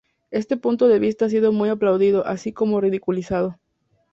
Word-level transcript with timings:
Este 0.31 0.57
punto 0.57 0.87
de 0.87 0.97
vista 0.97 1.25
ha 1.25 1.29
sido 1.29 1.51
muy 1.51 1.69
aplaudido, 1.69 2.25
así 2.25 2.51
como 2.51 2.81
ridiculizado. 2.81 3.59